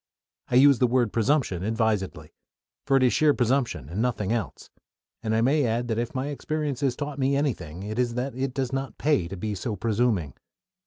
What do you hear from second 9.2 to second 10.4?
to be so presuming.